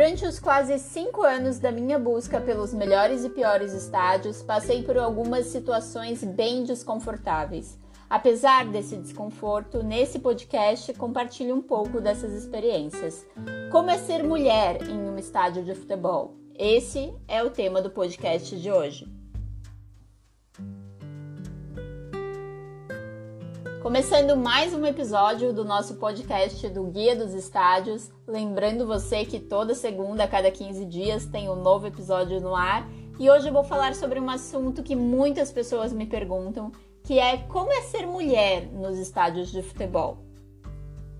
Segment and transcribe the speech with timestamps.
[0.00, 4.96] Durante os quase cinco anos da minha busca pelos melhores e piores estádios, passei por
[4.96, 7.78] algumas situações bem desconfortáveis.
[8.08, 13.26] Apesar desse desconforto, nesse podcast compartilho um pouco dessas experiências.
[13.70, 16.34] Como é ser mulher em um estádio de futebol?
[16.58, 19.19] Esse é o tema do podcast de hoje.
[23.82, 28.10] Começando mais um episódio do nosso podcast do Guia dos Estádios.
[28.26, 32.86] Lembrando você que toda segunda, a cada 15 dias, tem um novo episódio no ar.
[33.18, 36.70] E hoje eu vou falar sobre um assunto que muitas pessoas me perguntam,
[37.02, 40.18] que é como é ser mulher nos estádios de futebol.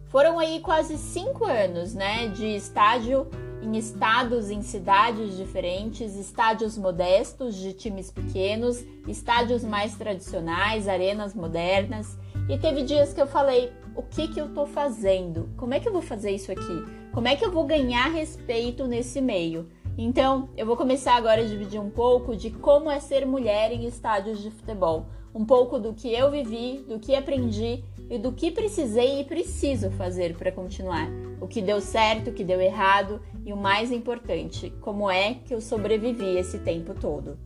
[0.09, 3.27] Foram aí quase cinco anos, né, de estádio
[3.63, 12.19] em estados em cidades diferentes, estádios modestos de times pequenos, estádios mais tradicionais, arenas modernas.
[12.51, 15.49] E teve dias que eu falei: o que que eu tô fazendo?
[15.57, 16.85] Como é que eu vou fazer isso aqui?
[17.13, 19.69] Como é que eu vou ganhar respeito nesse meio?
[19.97, 23.85] Então, eu vou começar agora a dividir um pouco de como é ser mulher em
[23.85, 28.51] estádios de futebol, um pouco do que eu vivi, do que aprendi e do que
[28.51, 31.09] precisei e preciso fazer para continuar.
[31.41, 35.55] O que deu certo, o que deu errado e o mais importante, como é que
[35.55, 37.39] eu sobrevivi esse tempo todo.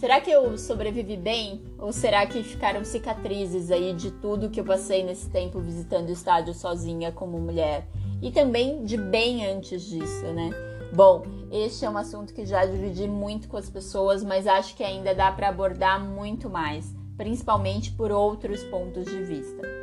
[0.00, 1.60] Será que eu sobrevivi bem?
[1.78, 6.12] Ou será que ficaram cicatrizes aí de tudo que eu passei nesse tempo visitando o
[6.12, 7.86] estádio sozinha como mulher?
[8.22, 10.52] E também de bem antes disso, né?
[10.90, 14.82] Bom, este é um assunto que já dividi muito com as pessoas, mas acho que
[14.82, 19.79] ainda dá para abordar muito mais, principalmente por outros pontos de vista.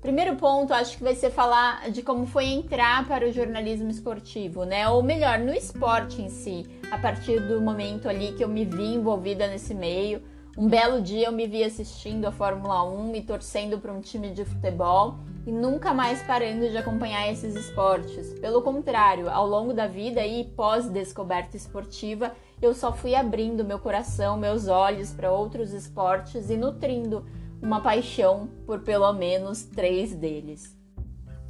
[0.00, 4.64] Primeiro ponto, acho que vai ser falar de como foi entrar para o jornalismo esportivo,
[4.64, 4.88] né?
[4.88, 8.94] Ou melhor, no esporte em si, a partir do momento ali que eu me vi
[8.94, 10.22] envolvida nesse meio.
[10.56, 14.30] Um belo dia eu me vi assistindo a Fórmula 1 e torcendo para um time
[14.30, 18.32] de futebol e nunca mais parando de acompanhar esses esportes.
[18.40, 24.38] Pelo contrário, ao longo da vida e pós-descoberta esportiva, eu só fui abrindo meu coração,
[24.38, 27.24] meus olhos para outros esportes e nutrindo
[27.62, 30.78] uma paixão por pelo menos três deles.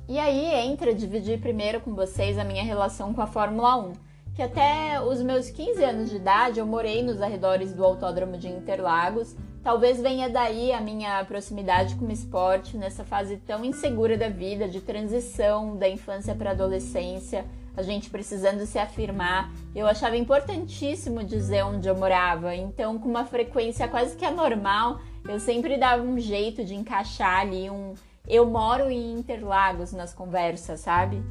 [0.08, 3.92] E aí entra dividir primeiro com vocês a minha relação com a Fórmula 1,
[4.34, 8.48] que até os meus 15 anos de idade eu morei nos arredores do Autódromo de
[8.48, 9.36] Interlagos.
[9.62, 14.66] Talvez venha daí a minha proximidade com o esporte nessa fase tão insegura da vida,
[14.66, 17.44] de transição da infância para a adolescência,
[17.76, 19.52] a gente precisando se afirmar.
[19.74, 24.98] Eu achava importantíssimo dizer onde eu morava, então, com uma frequência quase que anormal,
[25.28, 27.94] eu sempre dava um jeito de encaixar ali um.
[28.26, 31.22] Eu moro em Interlagos nas conversas, sabe?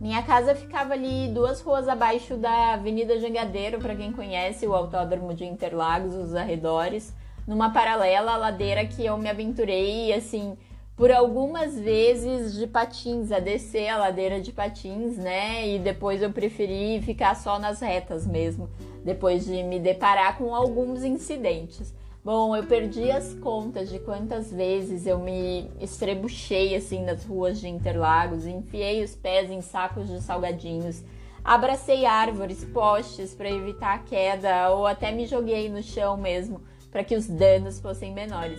[0.00, 5.32] Minha casa ficava ali duas ruas abaixo da Avenida Jangadeiro, para quem conhece o Autódromo
[5.32, 7.14] de Interlagos, os arredores,
[7.46, 10.56] numa paralela à ladeira que eu me aventurei, assim,
[10.96, 15.68] por algumas vezes de patins, a descer a ladeira de patins, né?
[15.68, 18.68] E depois eu preferi ficar só nas retas mesmo,
[19.04, 21.94] depois de me deparar com alguns incidentes.
[22.24, 27.68] Bom, eu perdi as contas de quantas vezes eu me estrebuchei assim nas ruas de
[27.68, 31.02] Interlagos, enfiei os pés em sacos de salgadinhos,
[31.44, 37.04] abracei árvores, postes para evitar a queda ou até me joguei no chão mesmo para
[37.04, 38.58] que os danos fossem menores.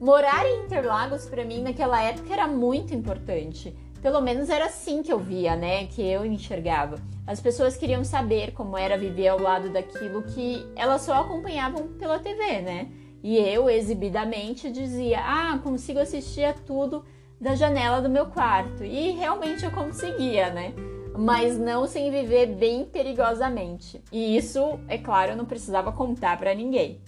[0.00, 3.76] Morar em Interlagos para mim naquela época era muito importante.
[4.00, 5.86] Pelo menos era assim que eu via, né?
[5.86, 6.96] Que eu enxergava.
[7.26, 12.18] As pessoas queriam saber como era viver ao lado daquilo que elas só acompanhavam pela
[12.18, 12.90] TV, né?
[13.22, 17.04] E eu, exibidamente, dizia: Ah, consigo assistir a tudo
[17.40, 18.84] da janela do meu quarto.
[18.84, 20.72] E realmente eu conseguia, né?
[21.16, 24.02] Mas não sem viver bem perigosamente.
[24.10, 27.00] E isso, é claro, eu não precisava contar para ninguém.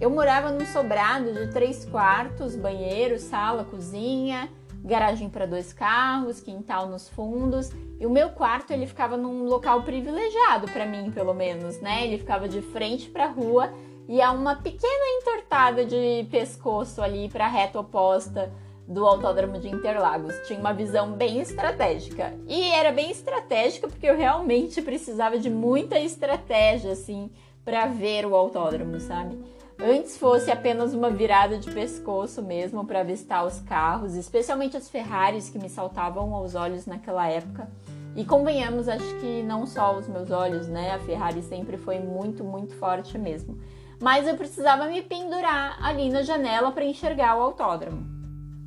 [0.00, 4.50] Eu morava num sobrado de três quartos, banheiro, sala, cozinha,
[4.84, 7.70] garagem para dois carros, quintal nos fundos.
[7.98, 12.06] E o meu quarto ele ficava num local privilegiado para mim, pelo menos, né?
[12.06, 13.70] Ele ficava de frente para a rua
[14.08, 18.52] e há uma pequena entortada de pescoço ali para a reta oposta
[18.86, 20.34] do Autódromo de Interlagos.
[20.46, 22.32] Tinha uma visão bem estratégica.
[22.46, 27.30] E era bem estratégica porque eu realmente precisava de muita estratégia assim
[27.64, 29.36] para ver o autódromo, sabe?
[29.78, 35.50] Antes fosse apenas uma virada de pescoço mesmo para avistar os carros, especialmente as Ferraris
[35.50, 37.68] que me saltavam aos olhos naquela época.
[38.14, 40.92] E convenhamos, acho que não só os meus olhos, né?
[40.92, 43.58] A Ferrari sempre foi muito, muito forte mesmo
[44.00, 48.06] mas eu precisava me pendurar ali na janela para enxergar o autódromo.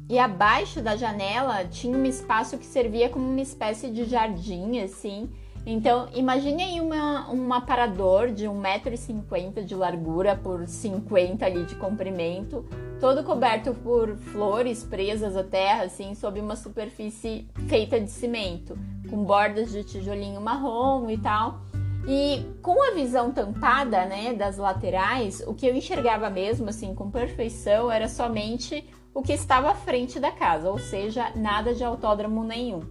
[0.10, 5.30] E abaixo da janela tinha um espaço que servia como uma espécie de jardim, assim,
[5.66, 12.66] Então, imagine aí uma, um aparador de 1,50m de largura por 50 ali de comprimento,
[13.00, 18.76] todo coberto por flores presas à terra, assim, sob uma superfície feita de cimento,
[19.10, 21.62] com bordas de tijolinho marrom e tal.
[22.07, 27.12] E com a visão tampada, né, das laterais, o que eu enxergava mesmo, assim, com
[27.12, 32.44] perfeição, era somente o que estava à frente da casa, ou seja, nada de autódromo
[32.44, 32.81] nenhum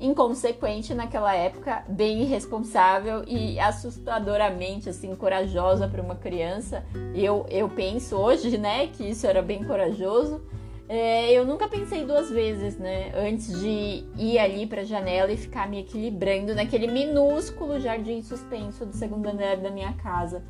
[0.00, 6.84] inconsequente naquela época, bem irresponsável e assustadoramente assim corajosa para uma criança.
[7.14, 10.40] Eu eu penso hoje, né, que isso era bem corajoso.
[10.88, 15.36] É, eu nunca pensei duas vezes, né, antes de ir ali para a janela e
[15.36, 20.42] ficar me equilibrando naquele minúsculo jardim suspenso do segundo andar da minha casa.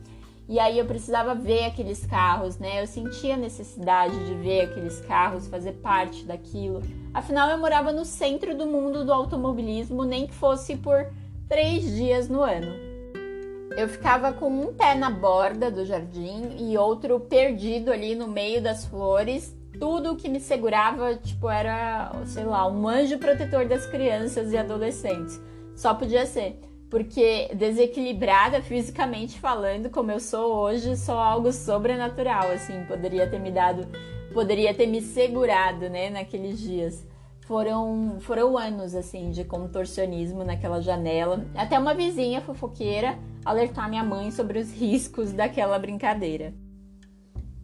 [0.49, 2.81] E aí eu precisava ver aqueles carros, né?
[2.81, 6.81] Eu sentia a necessidade de ver aqueles carros, fazer parte daquilo.
[7.12, 11.06] Afinal, eu morava no centro do mundo do automobilismo, nem que fosse por
[11.46, 12.73] três dias no ano.
[13.76, 18.62] Eu ficava com um pé na borda do jardim e outro perdido ali no meio
[18.62, 19.55] das flores.
[19.78, 25.40] Tudo que me segurava, tipo, era, sei lá, um anjo protetor das crianças e adolescentes.
[25.76, 26.60] Só podia ser
[26.90, 33.50] porque desequilibrada fisicamente falando, como eu sou hoje, sou algo sobrenatural, assim, poderia ter me
[33.50, 33.86] dado,
[34.32, 37.06] poderia ter me segurado, né, naqueles dias.
[37.46, 44.30] Foram, foram anos, assim, de contorcionismo naquela janela, até uma vizinha fofoqueira alertar minha mãe
[44.30, 46.54] sobre os riscos daquela brincadeira.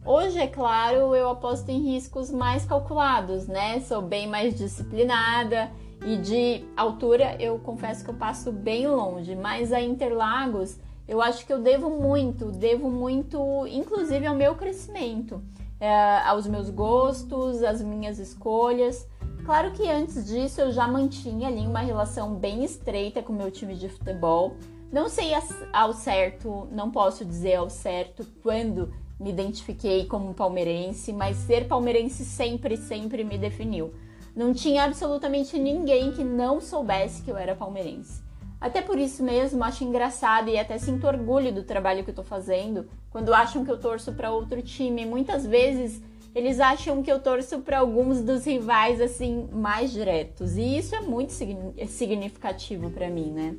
[0.07, 3.79] Hoje, é claro, eu aposto em riscos mais calculados, né?
[3.79, 5.71] Sou bem mais disciplinada
[6.05, 11.43] e de altura, eu confesso que eu passo bem longe, mas a Interlagos, eu acho
[11.43, 15.41] que eu devo muito, devo muito, inclusive ao meu crescimento,
[15.79, 19.07] é, aos meus gostos, às minhas escolhas.
[19.43, 23.49] Claro que antes disso eu já mantinha ali uma relação bem estreita com o meu
[23.49, 24.55] time de futebol.
[24.91, 25.31] Não sei
[25.73, 32.25] ao certo, não posso dizer ao certo quando me identifiquei como palmeirense, mas ser palmeirense
[32.25, 33.93] sempre, sempre me definiu.
[34.35, 38.21] Não tinha absolutamente ninguém que não soubesse que eu era palmeirense.
[38.59, 42.23] Até por isso mesmo, acho engraçado e até sinto orgulho do trabalho que eu tô
[42.23, 45.05] fazendo quando acham que eu torço para outro time.
[45.05, 46.01] Muitas vezes
[46.33, 50.99] eles acham que eu torço para alguns dos rivais assim mais diretos, e isso é
[50.99, 53.55] muito significativo para mim, né?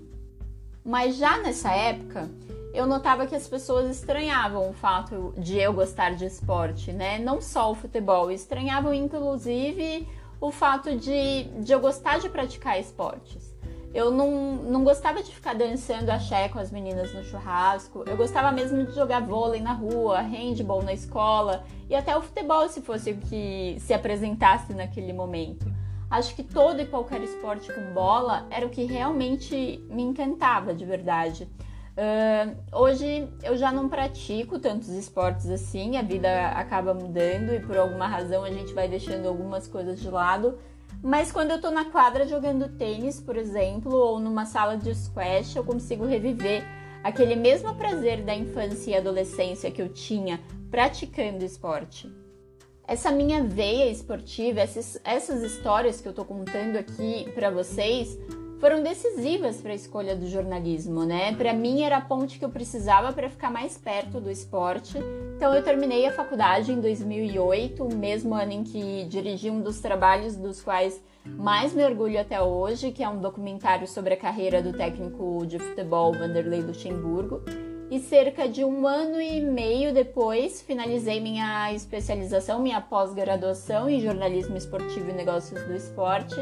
[0.87, 2.31] Mas já nessa época,
[2.73, 7.19] eu notava que as pessoas estranhavam o fato de eu gostar de esporte, né?
[7.19, 10.07] Não só o futebol, estranhavam inclusive
[10.41, 13.53] o fato de, de eu gostar de praticar esportes.
[13.93, 18.05] Eu não, não gostava de ficar dançando axé com as meninas no churrasco.
[18.07, 22.69] Eu gostava mesmo de jogar vôlei na rua, handball na escola e até o futebol
[22.69, 25.67] se fosse o que se apresentasse naquele momento.
[26.11, 30.85] Acho que todo e qualquer esporte com bola era o que realmente me encantava de
[30.85, 31.49] verdade.
[31.97, 37.77] Uh, hoje eu já não pratico tantos esportes assim, a vida acaba mudando e por
[37.77, 40.59] alguma razão a gente vai deixando algumas coisas de lado.
[41.03, 45.57] Mas quando eu tô na quadra jogando tênis, por exemplo, ou numa sala de squash,
[45.57, 46.63] eu consigo reviver
[47.03, 52.11] aquele mesmo prazer da infância e adolescência que eu tinha praticando esporte.
[52.89, 58.17] Essa minha veia esportiva, essas, essas histórias que eu tô contando aqui para vocês,
[58.61, 61.35] foram decisivas para a escolha do jornalismo, né?
[61.35, 64.99] Para mim era a ponte que eu precisava para ficar mais perto do esporte.
[65.37, 69.81] Então eu terminei a faculdade em 2008, o mesmo ano em que dirigi um dos
[69.81, 74.63] trabalhos dos quais mais me orgulho até hoje, que é um documentário sobre a carreira
[74.63, 77.43] do técnico de futebol Vanderlei Luxemburgo.
[77.91, 84.57] E cerca de um ano e meio depois, finalizei minha especialização, minha pós-graduação em jornalismo
[84.57, 86.37] esportivo e negócios do esporte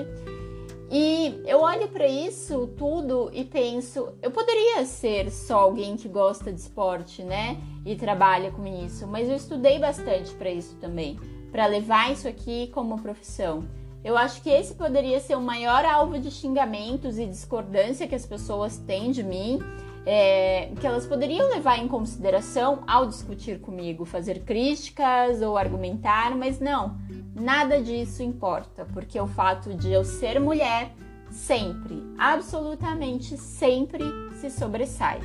[0.97, 6.53] e eu olho para isso tudo e penso, eu poderia ser só alguém que gosta
[6.53, 7.61] de esporte, né?
[7.85, 11.19] E trabalha com isso, mas eu estudei bastante para isso também,
[11.51, 13.65] para levar isso aqui como profissão.
[14.05, 18.25] Eu acho que esse poderia ser o maior alvo de xingamentos e discordância que as
[18.25, 19.59] pessoas têm de mim
[20.07, 26.61] é, que elas poderiam levar em consideração ao discutir comigo, fazer críticas ou argumentar, mas
[26.61, 26.99] não,
[27.35, 30.93] nada disso importa, porque o fato de eu ser mulher
[31.31, 35.21] sempre, absolutamente sempre se sobressai.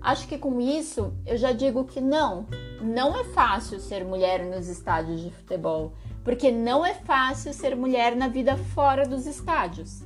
[0.00, 2.46] Acho que com isso eu já digo que não,
[2.80, 8.14] não é fácil ser mulher nos estádios de futebol, porque não é fácil ser mulher
[8.14, 10.02] na vida fora dos estádios.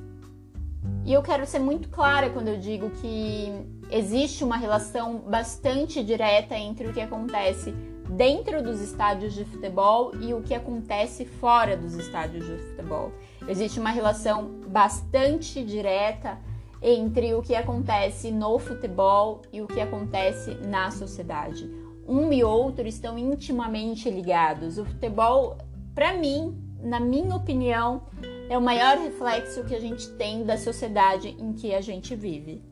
[1.05, 3.51] E eu quero ser muito clara quando eu digo que
[3.89, 7.73] existe uma relação bastante direta entre o que acontece
[8.09, 13.11] dentro dos estádios de futebol e o que acontece fora dos estádios de futebol.
[13.47, 16.37] Existe uma relação bastante direta
[16.81, 21.69] entre o que acontece no futebol e o que acontece na sociedade.
[22.07, 24.77] Um e outro estão intimamente ligados.
[24.77, 25.57] O futebol,
[25.93, 28.03] para mim, na minha opinião,
[28.49, 32.63] é o maior reflexo que a gente tem da sociedade em que a gente vive.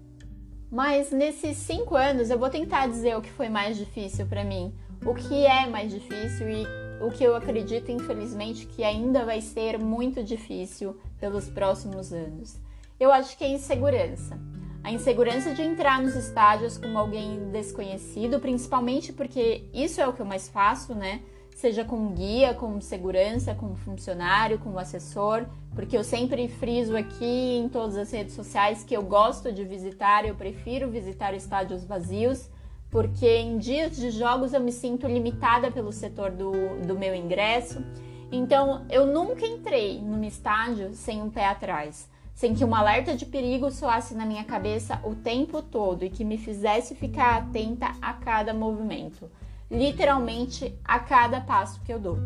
[0.72, 4.74] Mas nesses cinco anos eu vou tentar dizer o que foi mais difícil para mim,
[5.06, 6.66] o que é mais difícil e
[7.00, 12.60] o que eu acredito, infelizmente, que ainda vai ser muito difícil pelos próximos anos.
[13.00, 14.38] Eu acho que é insegurança.
[14.84, 20.22] A insegurança de entrar nos estádios como alguém desconhecido, principalmente porque isso é o que
[20.22, 21.22] eu mais faço, né?
[21.58, 27.68] Seja como guia, como segurança, como funcionário, como assessor, porque eu sempre friso aqui em
[27.68, 32.48] todas as redes sociais que eu gosto de visitar, eu prefiro visitar estádios vazios,
[32.92, 36.52] porque em dias de jogos eu me sinto limitada pelo setor do,
[36.86, 37.84] do meu ingresso.
[38.32, 43.26] Então eu nunca entrei num estádio sem um pé atrás sem que um alerta de
[43.26, 48.14] perigo soasse na minha cabeça o tempo todo e que me fizesse ficar atenta a
[48.14, 49.28] cada movimento,
[49.70, 52.18] literalmente a cada passo que eu dou.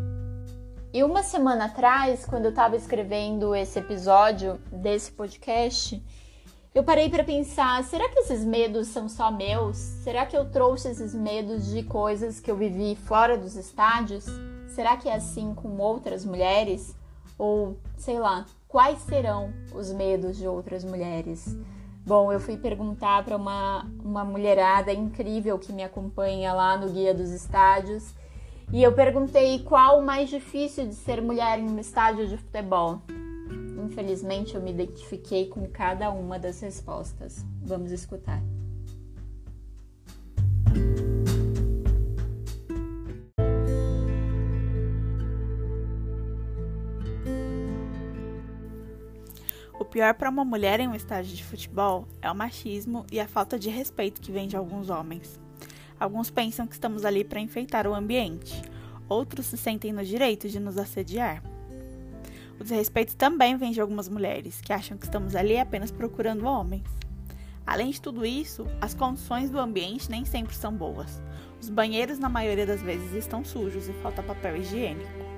[0.94, 6.04] E uma semana atrás, quando eu estava escrevendo esse episódio desse podcast,
[6.76, 9.78] eu parei para pensar: será que esses medos são só meus?
[9.78, 14.26] Será que eu trouxe esses medos de coisas que eu vivi fora dos estádios?
[14.68, 16.96] Será que é assim com outras mulheres?
[17.38, 21.58] Ou, sei lá, quais serão os medos de outras mulheres?
[22.06, 27.14] Bom, eu fui perguntar para uma, uma mulherada incrível que me acompanha lá no Guia
[27.14, 28.14] dos Estádios
[28.74, 33.02] e eu perguntei qual o mais difícil de ser mulher em um estádio de futebol.
[33.86, 37.46] Infelizmente, eu me identifiquei com cada uma das respostas.
[37.62, 38.42] Vamos escutar.
[49.92, 53.60] Pior para uma mulher em um estádio de futebol é o machismo e a falta
[53.60, 55.38] de respeito que vem de alguns homens.
[56.00, 58.62] Alguns pensam que estamos ali para enfeitar o ambiente,
[59.10, 61.44] outros se sentem no direito de nos assediar.
[62.58, 66.88] O desrespeito também vem de algumas mulheres, que acham que estamos ali apenas procurando homens.
[67.68, 71.22] Além de tudo isso, as condições do ambiente nem sempre são boas.
[71.62, 75.31] Os banheiros, na maioria das vezes, estão sujos e falta papel higiênico.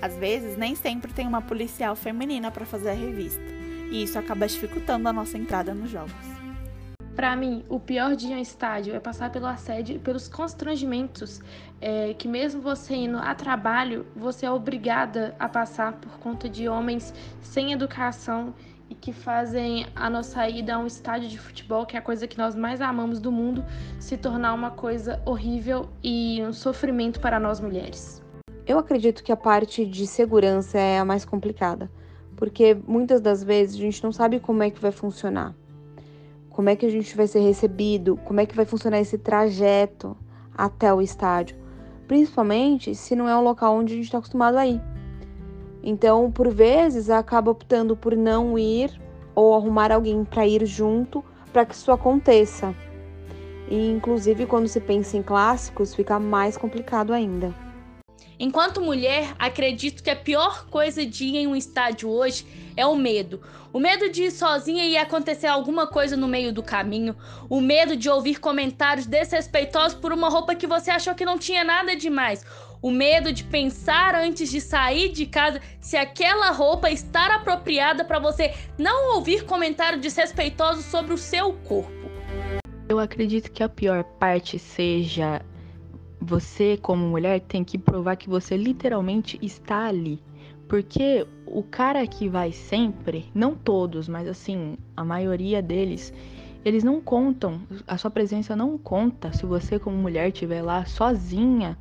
[0.00, 3.42] Às vezes, nem sempre tem uma policial feminina para fazer a revista,
[3.90, 6.36] e isso acaba dificultando a nossa entrada nos jogos.
[7.16, 11.40] Para mim, o pior dia em estádio é passar pelo assédio e pelos constrangimentos
[11.80, 16.68] é, que, mesmo você indo a trabalho, você é obrigada a passar por conta de
[16.68, 18.54] homens sem educação
[18.90, 22.28] e que fazem a nossa ida a um estádio de futebol, que é a coisa
[22.28, 23.64] que nós mais amamos do mundo,
[23.98, 28.25] se tornar uma coisa horrível e um sofrimento para nós mulheres.
[28.66, 31.88] Eu acredito que a parte de segurança é a mais complicada,
[32.34, 35.54] porque muitas das vezes a gente não sabe como é que vai funcionar.
[36.50, 40.16] Como é que a gente vai ser recebido, como é que vai funcionar esse trajeto
[40.52, 41.56] até o estádio,
[42.08, 44.82] principalmente se não é um local onde a gente está acostumado a ir.
[45.80, 48.90] Então, por vezes, acaba optando por não ir
[49.32, 52.74] ou arrumar alguém para ir junto para que isso aconteça.
[53.70, 57.65] E, inclusive, quando se pensa em clássicos, fica mais complicado ainda.
[58.38, 62.94] Enquanto mulher, acredito que a pior coisa de ir em um estádio hoje é o
[62.94, 63.40] medo.
[63.72, 67.16] O medo de ir sozinha e acontecer alguma coisa no meio do caminho.
[67.48, 71.64] O medo de ouvir comentários desrespeitosos por uma roupa que você achou que não tinha
[71.64, 72.44] nada demais.
[72.82, 78.18] O medo de pensar antes de sair de casa se aquela roupa está apropriada para
[78.18, 81.90] você não ouvir comentários desrespeitosos sobre o seu corpo.
[82.86, 85.42] Eu acredito que a pior parte seja
[86.20, 90.20] você, como mulher, tem que provar que você literalmente está ali.
[90.68, 96.12] Porque o cara que vai sempre, não todos, mas assim, a maioria deles,
[96.64, 99.32] eles não contam, a sua presença não conta.
[99.32, 101.78] Se você, como mulher, estiver lá sozinha,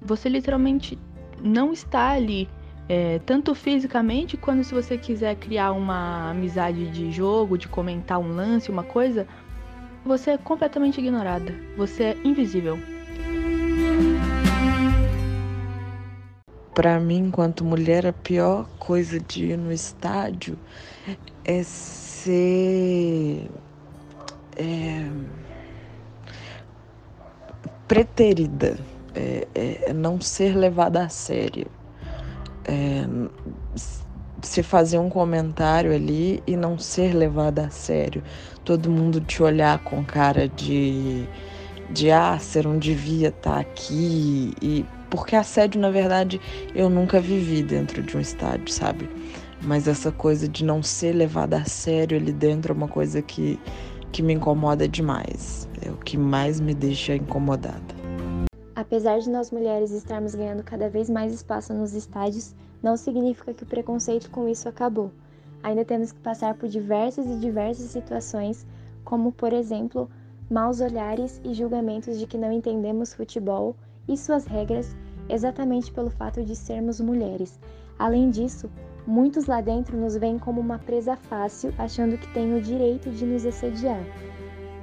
[0.00, 0.98] você literalmente
[1.42, 2.48] não está ali.
[2.88, 8.34] É, tanto fisicamente, quanto se você quiser criar uma amizade de jogo, de comentar um
[8.34, 9.26] lance, uma coisa,
[10.04, 11.54] você é completamente ignorada.
[11.76, 12.78] Você é invisível.
[16.74, 20.58] Para mim, enquanto mulher, a pior coisa de ir no estádio
[21.44, 23.48] é ser
[24.56, 25.08] é,
[27.86, 28.76] preterida,
[29.14, 31.66] é, é, não ser levada a sério.
[32.64, 33.06] É,
[34.42, 38.22] se fazer um comentário ali e não ser levada a sério.
[38.64, 41.26] Todo mundo te olhar com cara de
[41.90, 44.52] de ah, você não devia estar tá aqui.
[44.60, 44.84] E
[45.14, 46.40] porque assédio, na verdade,
[46.74, 49.08] eu nunca vivi dentro de um estádio, sabe?
[49.62, 53.56] Mas essa coisa de não ser levada a sério ali dentro é uma coisa que,
[54.10, 55.68] que me incomoda demais.
[55.86, 57.94] É o que mais me deixa incomodada.
[58.74, 62.52] Apesar de nós mulheres estarmos ganhando cada vez mais espaço nos estádios,
[62.82, 65.12] não significa que o preconceito com isso acabou.
[65.62, 68.66] Ainda temos que passar por diversas e diversas situações,
[69.04, 70.10] como, por exemplo,
[70.50, 73.76] maus olhares e julgamentos de que não entendemos futebol
[74.08, 74.94] e suas regras
[75.28, 77.58] exatamente pelo fato de sermos mulheres.
[77.98, 78.70] Além disso,
[79.06, 83.24] muitos lá dentro nos veem como uma presa fácil, achando que têm o direito de
[83.24, 84.04] nos assediar.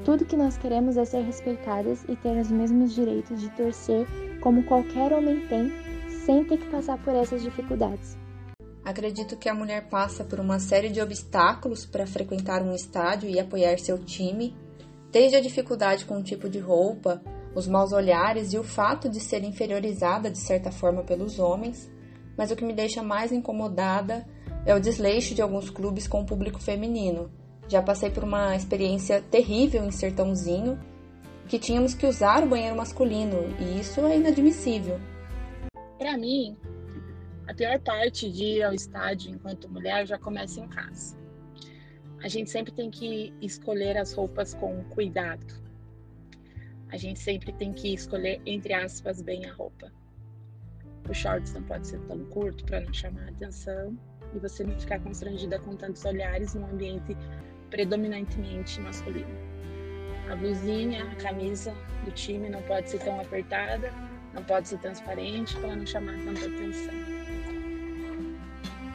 [0.03, 4.07] Tudo que nós queremos é ser respeitadas e ter os mesmos direitos de torcer
[4.41, 5.71] como qualquer homem tem,
[6.25, 8.17] sem ter que passar por essas dificuldades.
[8.83, 13.39] Acredito que a mulher passa por uma série de obstáculos para frequentar um estádio e
[13.39, 14.55] apoiar seu time,
[15.11, 17.21] desde a dificuldade com o tipo de roupa,
[17.53, 21.91] os maus olhares e o fato de ser inferiorizada de certa forma pelos homens,
[22.37, 24.25] mas o que me deixa mais incomodada
[24.65, 27.31] é o desleixo de alguns clubes com o público feminino.
[27.67, 30.79] Já passei por uma experiência terrível em Sertãozinho,
[31.47, 34.99] que tínhamos que usar o banheiro masculino, e isso é inadmissível.
[35.97, 36.57] Para mim,
[37.47, 41.19] a pior parte de ir ao estádio enquanto mulher já começa em casa.
[42.23, 45.60] A gente sempre tem que escolher as roupas com cuidado
[46.91, 49.91] a gente sempre tem que escolher, entre aspas, bem a roupa.
[51.09, 53.97] O shorts não pode ser tão curto para não chamar a atenção
[54.35, 57.17] e você não ficar constrangida com tantos olhares num ambiente
[57.69, 59.51] predominantemente masculino.
[60.29, 61.73] A blusinha, a camisa
[62.05, 63.91] do time não pode ser tão apertada,
[64.33, 66.93] não pode ser transparente para não chamar tanta atenção.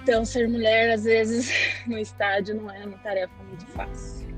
[0.02, 1.50] Então, ser mulher, às vezes,
[1.86, 4.35] no estádio não é uma tarefa muito fácil.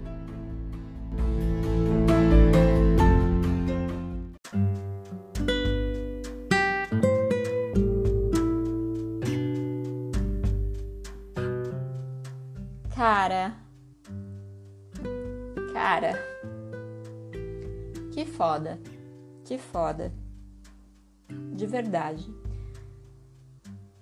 [12.98, 13.54] Cara.
[15.72, 16.18] Cara.
[18.12, 18.80] Que foda.
[19.44, 20.12] Que foda.
[21.54, 22.28] De verdade.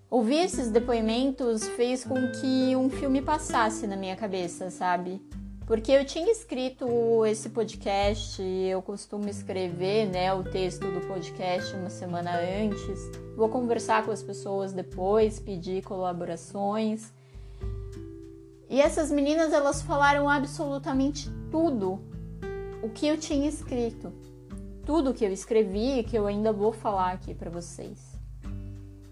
[0.09, 5.21] Ouvir esses depoimentos fez com que um filme passasse na minha cabeça, sabe?
[5.67, 6.87] Porque eu tinha escrito
[7.27, 12.99] esse podcast, eu costumo escrever, né, o texto do podcast uma semana antes.
[13.37, 17.13] Vou conversar com as pessoas depois, pedir colaborações.
[18.69, 22.01] E essas meninas elas falaram absolutamente tudo
[22.83, 24.13] o que eu tinha escrito,
[24.85, 28.17] tudo que eu escrevi que eu ainda vou falar aqui para vocês.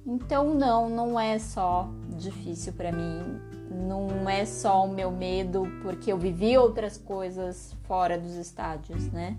[0.06, 3.40] Então não, não é só difícil para mim,
[3.70, 9.36] não é só o meu medo porque eu vivi outras coisas fora dos estádios, né?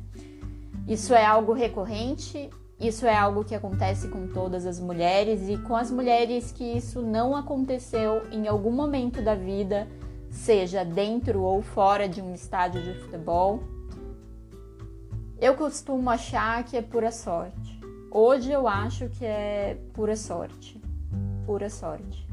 [0.87, 2.49] Isso é algo recorrente,
[2.79, 7.01] isso é algo que acontece com todas as mulheres e com as mulheres que isso
[7.01, 9.87] não aconteceu em algum momento da vida
[10.35, 13.63] seja dentro ou fora de um estádio de futebol,
[15.39, 17.79] eu costumo achar que é pura sorte.
[18.11, 20.79] Hoje eu acho que é pura sorte.
[21.45, 22.27] Pura sorte.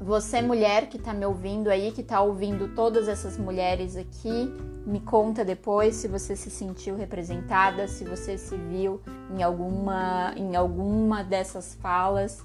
[0.00, 4.52] Você, mulher que tá me ouvindo aí, que tá ouvindo todas essas mulheres aqui,
[4.84, 10.56] me conta depois se você se sentiu representada, se você se viu em alguma, em
[10.56, 12.44] alguma dessas falas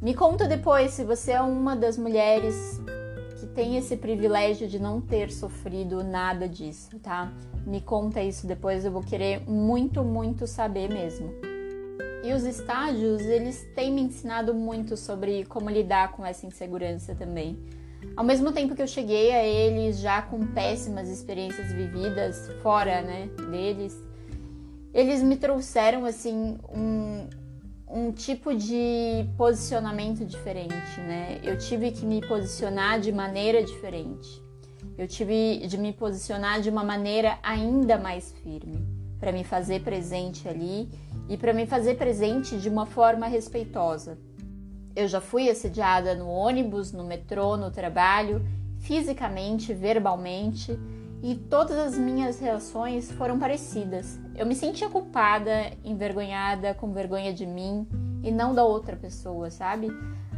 [0.00, 2.80] me conta depois se você é uma das mulheres
[3.38, 7.32] que tem esse privilégio de não ter sofrido nada disso, tá?
[7.66, 11.32] Me conta isso depois, eu vou querer muito, muito saber mesmo.
[12.22, 17.58] E os estádios, eles têm me ensinado muito sobre como lidar com essa insegurança também.
[18.16, 23.28] Ao mesmo tempo que eu cheguei a eles já com péssimas experiências vividas fora, né,
[23.50, 23.94] deles,
[24.92, 27.26] eles me trouxeram assim um,
[27.94, 31.38] um tipo de posicionamento diferente, né?
[31.44, 34.42] Eu tive que me posicionar de maneira diferente.
[34.98, 38.84] Eu tive de me posicionar de uma maneira ainda mais firme
[39.20, 40.88] para me fazer presente ali
[41.28, 44.18] e para me fazer presente de uma forma respeitosa.
[44.96, 48.44] Eu já fui assediada no ônibus, no metrô, no trabalho,
[48.80, 50.76] fisicamente, verbalmente,
[51.24, 54.20] e todas as minhas reações foram parecidas.
[54.36, 57.88] Eu me sentia culpada, envergonhada, com vergonha de mim
[58.22, 59.88] e não da outra pessoa, sabe?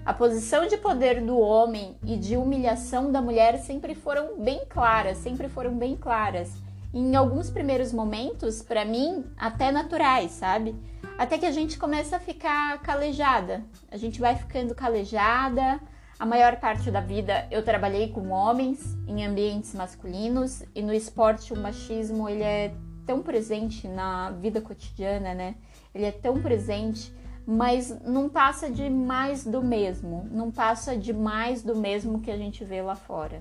[0.05, 5.19] A posição de poder do homem e de humilhação da mulher sempre foram bem claras,
[5.19, 6.53] sempre foram bem claras.
[6.95, 10.73] Em alguns primeiros momentos, para mim, até naturais, sabe?
[11.19, 13.65] Até que a gente começa a ficar calejada.
[13.91, 15.81] A gente vai ficando calejada,
[16.19, 21.53] a maior parte da vida eu trabalhei com homens em ambientes masculinos e no esporte
[21.53, 22.75] o machismo ele é
[23.07, 25.55] tão presente na vida cotidiana, né?
[25.95, 27.13] Ele é tão presente
[27.47, 32.37] mas não passa de mais do mesmo, não passa de mais do mesmo que a
[32.37, 33.41] gente vê lá fora.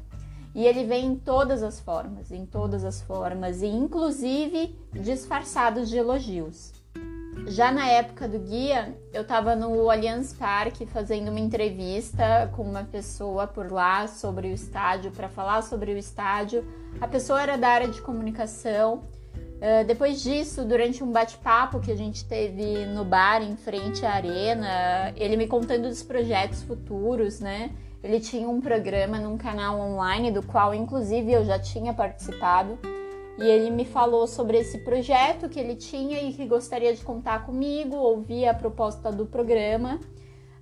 [0.54, 5.98] E ele vem em todas as formas, em todas as formas, e inclusive disfarçados de
[5.98, 6.72] elogios.
[7.48, 12.84] Já na época do guia, eu estava no Allianz Parque fazendo uma entrevista com uma
[12.84, 16.66] pessoa por lá sobre o estádio, para falar sobre o estádio.
[17.00, 19.04] A pessoa era da área de comunicação.
[19.36, 24.14] Uh, depois disso, durante um bate-papo que a gente teve no bar em frente à
[24.14, 27.72] arena, ele me contando dos projetos futuros, né?
[28.04, 32.78] Ele tinha um programa num canal online do qual, inclusive, eu já tinha participado.
[33.38, 37.46] E ele me falou sobre esse projeto que ele tinha e que gostaria de contar
[37.46, 37.96] comigo.
[37.96, 40.00] Ouvi a proposta do programa,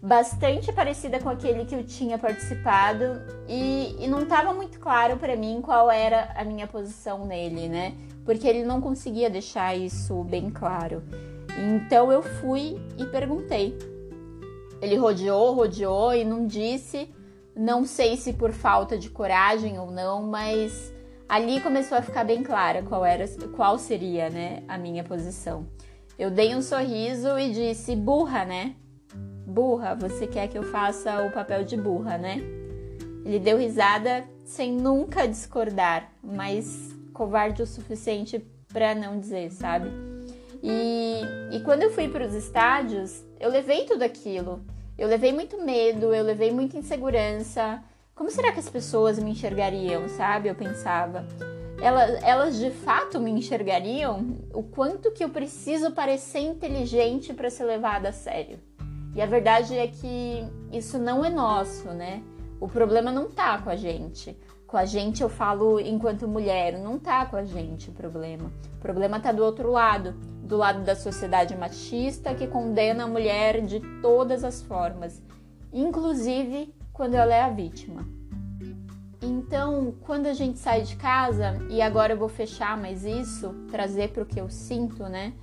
[0.01, 5.36] bastante parecida com aquele que eu tinha participado, e, e não estava muito claro para
[5.36, 7.93] mim qual era a minha posição nele, né?
[8.25, 11.03] Porque ele não conseguia deixar isso bem claro.
[11.75, 13.77] Então eu fui e perguntei.
[14.81, 17.09] Ele rodeou, rodeou e não disse
[17.55, 20.92] não sei se por falta de coragem ou não, mas
[21.33, 25.65] ali começou a ficar bem clara qual era, qual seria, né, a minha posição.
[26.17, 28.75] Eu dei um sorriso e disse: "Burra, né?
[29.43, 32.39] Burra, você quer que eu faça o papel de burra, né?"
[33.25, 38.37] Ele deu risada sem nunca discordar, mas covarde o suficiente
[38.71, 39.89] para não dizer, sabe?
[40.61, 44.63] E, e quando eu fui para os estádios, eu levei tudo aquilo.
[44.95, 47.83] Eu levei muito medo, eu levei muita insegurança.
[48.15, 50.47] Como será que as pessoas me enxergariam, sabe?
[50.47, 51.26] Eu pensava.
[51.82, 57.65] Elas, elas de fato me enxergariam o quanto que eu preciso parecer inteligente para ser
[57.65, 58.60] levada a sério.
[59.15, 62.21] E a verdade é que isso não é nosso, né?
[62.60, 64.38] O problema não tá com a gente.
[64.67, 68.52] Com a gente eu falo enquanto mulher, não tá com a gente o problema.
[68.78, 73.62] O problema tá do outro lado do lado da sociedade machista que condena a mulher
[73.62, 75.21] de todas as formas,
[75.71, 78.08] inclusive quando ela é a vítima.
[79.21, 84.10] Então, quando a gente sai de casa, e agora eu vou fechar mais isso, trazer
[84.10, 85.34] para o que eu sinto, né?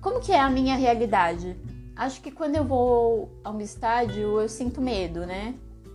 [0.00, 1.56] Como que é a minha realidade?
[1.96, 5.54] Acho que quando eu vou a um estádio, eu sinto medo, né?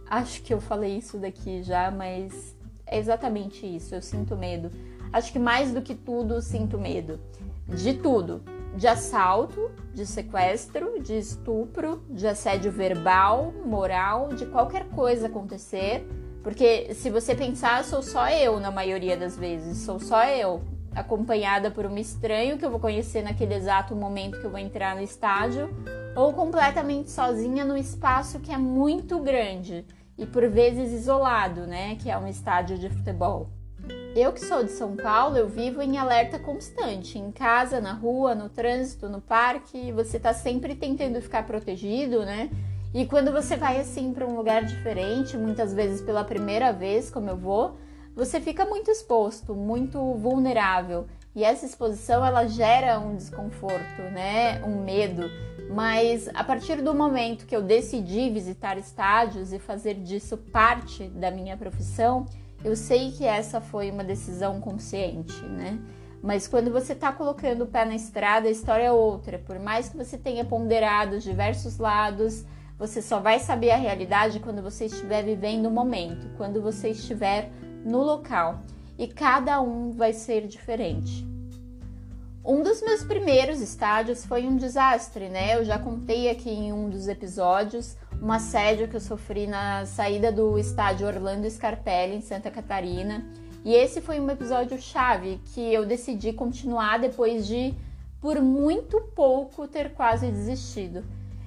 [0.10, 2.56] Acho que eu falei isso daqui já, mas
[2.86, 4.70] é exatamente isso, eu sinto medo.
[5.12, 7.20] Acho que mais do que tudo, sinto medo
[7.68, 8.42] de tudo:
[8.76, 16.08] de assalto, de sequestro, de estupro, de assédio verbal, moral, de qualquer coisa acontecer.
[16.42, 20.62] Porque se você pensar, sou só eu na maioria das vezes, sou só eu,
[20.94, 24.96] acompanhada por um estranho que eu vou conhecer naquele exato momento que eu vou entrar
[24.96, 25.70] no estádio,
[26.16, 29.86] ou completamente sozinha no espaço que é muito grande
[30.18, 33.50] e por vezes isolado, né, que é um estádio de futebol.
[34.16, 38.36] Eu que sou de São Paulo, eu vivo em alerta constante, em casa, na rua,
[38.36, 42.52] no trânsito, no parque, você tá sempre tentando ficar protegido, né?
[42.94, 47.28] E quando você vai assim para um lugar diferente, muitas vezes pela primeira vez, como
[47.28, 47.76] eu vou,
[48.16, 51.08] você fica muito exposto, muito vulnerável.
[51.36, 54.62] E essa exposição ela gera um desconforto, né?
[54.64, 55.24] Um medo.
[55.72, 61.32] Mas a partir do momento que eu decidi visitar estádios e fazer disso parte da
[61.32, 62.28] minha profissão,
[62.64, 65.80] eu sei que essa foi uma decisão consciente, né?
[66.22, 69.38] Mas quando você está colocando o pé na estrada, a história é outra.
[69.38, 72.46] Por mais que você tenha ponderado os diversos lados,
[72.80, 77.52] você só vai saber a realidade quando você estiver vivendo o momento, quando você estiver
[77.84, 78.62] no local.
[78.98, 81.33] E cada um vai ser diferente.
[82.46, 85.56] Um dos meus primeiros estádios foi um desastre, né?
[85.56, 90.30] Eu já contei aqui em um dos episódios um assédio que eu sofri na saída
[90.30, 93.26] do estádio Orlando Scarpelli, em Santa Catarina.
[93.64, 97.74] E esse foi um episódio chave que eu decidi continuar depois de,
[98.20, 101.02] por muito pouco, ter quase desistido.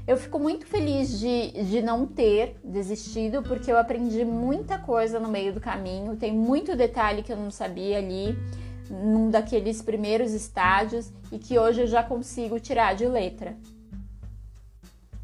[0.06, 5.28] Eu fico muito feliz de, de não ter desistido, porque eu aprendi muita coisa no
[5.28, 6.16] meio do caminho.
[6.16, 8.38] Tem muito detalhe que eu não sabia ali,
[8.90, 13.56] num daqueles primeiros estádios, e que hoje eu já consigo tirar de letra.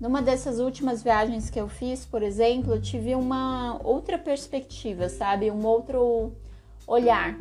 [0.01, 5.49] Numa dessas últimas viagens que eu fiz, por exemplo, eu tive uma outra perspectiva, sabe?
[5.49, 6.33] Um outro
[6.89, 7.37] olhar.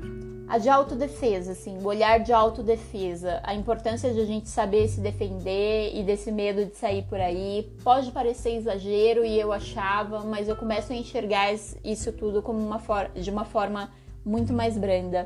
[0.48, 5.00] A de autodefesa, assim, o olhar de autodefesa, a importância de a gente saber se
[5.00, 7.72] defender e desse medo de sair por aí.
[7.84, 11.54] Pode parecer exagero e eu achava, mas eu começo a enxergar
[11.84, 12.80] isso tudo como uma
[13.16, 13.90] de uma forma
[14.24, 15.26] muito mais branda.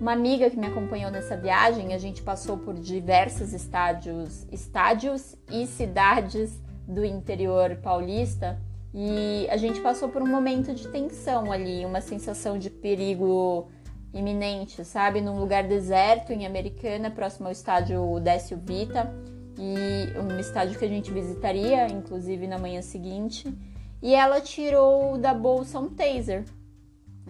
[0.00, 5.66] Uma amiga que me acompanhou nessa viagem, a gente passou por diversos estádios, estádios e
[5.66, 6.58] cidades
[6.88, 8.58] do interior paulista
[8.94, 13.68] e a gente passou por um momento de tensão ali, uma sensação de perigo
[14.14, 15.20] iminente, sabe?
[15.20, 19.12] Num lugar deserto em Americana, próximo ao estádio Décio Vita.
[19.58, 23.52] e um estádio que a gente visitaria, inclusive na manhã seguinte.
[24.00, 26.44] E ela tirou da bolsa um taser,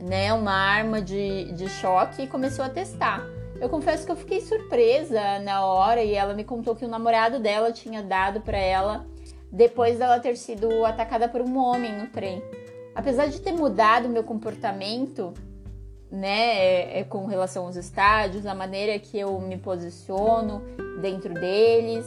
[0.03, 3.25] né, uma arma de, de choque e começou a testar.
[3.61, 7.39] Eu confesso que eu fiquei surpresa na hora e ela me contou que o namorado
[7.39, 9.07] dela tinha dado para ela
[9.53, 12.43] depois dela ter sido atacada por um homem no trem.
[12.95, 15.35] Apesar de ter mudado meu comportamento,
[16.11, 20.63] né, é, é com relação aos estádios, a maneira que eu me posiciono
[21.01, 22.07] dentro deles,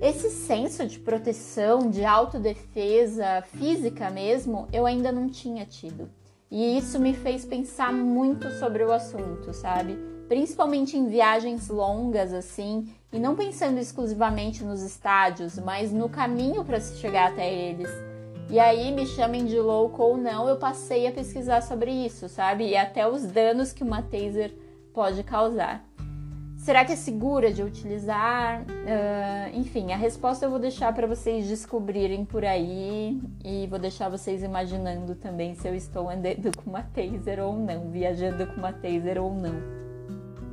[0.00, 6.10] esse senso de proteção, de autodefesa física mesmo, eu ainda não tinha tido.
[6.52, 9.96] E isso me fez pensar muito sobre o assunto, sabe?
[10.28, 16.78] Principalmente em viagens longas assim, e não pensando exclusivamente nos estádios, mas no caminho para
[16.78, 17.88] se chegar até eles.
[18.50, 22.68] E aí, me chamem de louco ou não, eu passei a pesquisar sobre isso, sabe?
[22.68, 24.52] E até os danos que uma taser
[24.92, 25.82] pode causar.
[26.62, 28.62] Será que é segura de utilizar?
[28.62, 34.08] Uh, enfim, a resposta eu vou deixar para vocês descobrirem por aí e vou deixar
[34.08, 38.72] vocês imaginando também se eu estou andando com uma taser ou não, viajando com uma
[38.72, 39.56] taser ou não.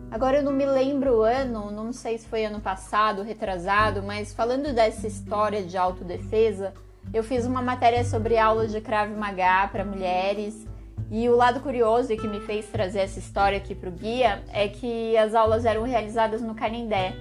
[0.10, 4.34] Agora eu não me lembro o ano, não sei se foi ano passado, retrasado, mas
[4.34, 6.74] falando dessa história de autodefesa,
[7.14, 10.68] eu fiz uma matéria sobre aulas de Krav Maga para mulheres.
[11.12, 14.44] E o lado curioso e que me fez trazer essa história aqui para o guia
[14.54, 17.16] é que as aulas eram realizadas no Canindé,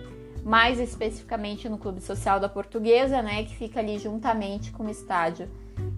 [0.45, 5.49] mais especificamente no Clube Social da Portuguesa, né, que fica ali juntamente com o estádio.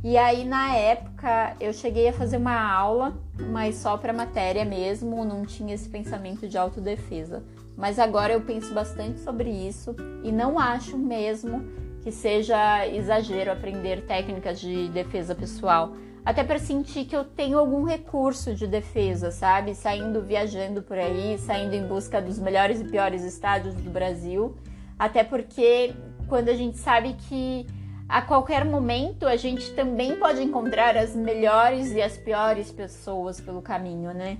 [0.04, 3.12] E aí, na época, eu cheguei a fazer uma aula,
[3.50, 7.42] mas só para matéria mesmo, não tinha esse pensamento de autodefesa.
[7.76, 11.64] Mas agora eu penso bastante sobre isso e não acho mesmo
[12.02, 15.94] que seja exagero aprender técnicas de defesa pessoal.
[16.24, 19.74] Até para sentir que eu tenho algum recurso de defesa, sabe?
[19.74, 24.56] Saindo viajando por aí, saindo em busca dos melhores e piores estádios do Brasil.
[24.98, 25.94] Até porque
[26.28, 27.66] quando a gente sabe que
[28.08, 33.62] a qualquer momento a gente também pode encontrar as melhores e as piores pessoas pelo
[33.62, 34.38] caminho, né?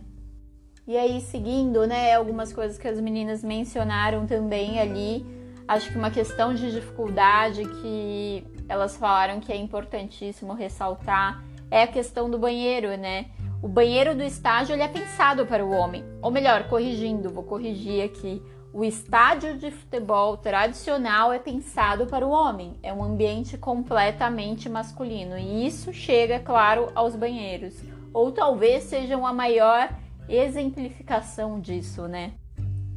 [0.86, 5.24] E aí, seguindo, né, algumas coisas que as meninas mencionaram também ali,
[5.68, 11.86] acho que uma questão de dificuldade que elas falaram que é importantíssimo ressaltar é a
[11.86, 13.26] questão do banheiro, né?
[13.62, 18.02] O banheiro do estágio ele é pensado para o homem, ou melhor, corrigindo, vou corrigir
[18.02, 18.42] aqui.
[18.72, 25.36] O estádio de futebol tradicional é pensado para o homem, é um ambiente completamente masculino
[25.36, 27.74] e isso chega, claro, aos banheiros,
[28.14, 29.90] ou talvez sejam a maior
[30.28, 32.32] exemplificação disso, né?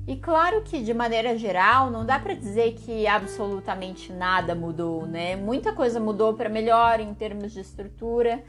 [0.06, 5.36] E claro que de maneira geral não dá para dizer que absolutamente nada mudou, né?
[5.36, 8.44] Muita coisa mudou para melhor em termos de estrutura,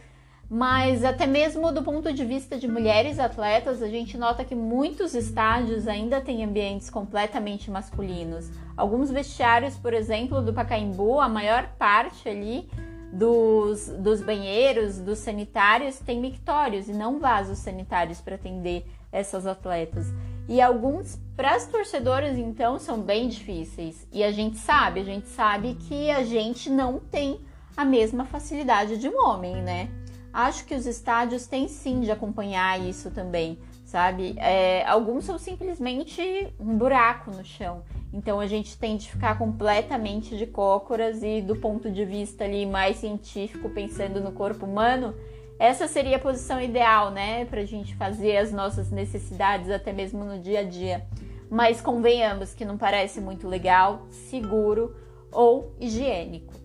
[0.49, 5.15] mas até mesmo do ponto de vista de mulheres atletas, a gente nota que muitos
[5.15, 8.51] estádios ainda têm ambientes completamente masculinos.
[8.77, 12.69] Alguns vestiários, por exemplo, do Pacaembu, a maior parte ali
[13.13, 20.07] dos, dos banheiros, dos sanitários, tem mictórios e não vasos sanitários para atender essas atletas.
[20.49, 24.07] E alguns para as torcedoras, então, são bem difíceis.
[24.13, 27.41] E a gente sabe, a gente sabe que a gente não tem
[27.77, 29.89] a mesma facilidade de um homem, né?
[30.35, 34.35] Acho que os estádios têm sim de acompanhar isso também, sabe?
[34.37, 37.85] É, alguns são simplesmente um buraco no chão.
[38.13, 42.67] Então a gente tem de ficar completamente de cócoras e do ponto de vista ali
[42.67, 45.15] mais científico, pensando no corpo humano,
[45.57, 50.25] essa seria a posição ideal, né, para a gente fazer as nossas necessidades até mesmo
[50.25, 51.07] no dia a dia.
[51.49, 54.97] Mas convenhamos que não parece muito legal, seguro
[55.31, 56.64] ou higiênico.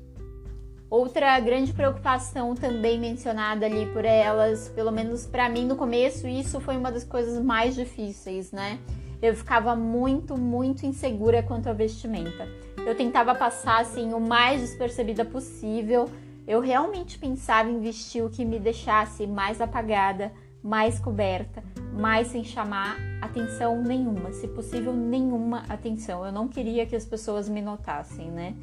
[0.89, 6.59] Outra grande preocupação também mencionada ali por elas, pelo menos para mim no começo, isso
[6.59, 8.79] foi uma das coisas mais difíceis, né?
[9.21, 12.47] Eu ficava muito, muito insegura quanto à vestimenta.
[12.77, 16.09] Eu tentava passar assim o mais despercebida possível.
[16.47, 20.31] Eu realmente pensava em vestir o que me deixasse mais apagada,
[20.63, 26.25] mais coberta, mais sem chamar atenção nenhuma, se possível nenhuma atenção.
[26.25, 28.55] Eu não queria que as pessoas me notassem, né?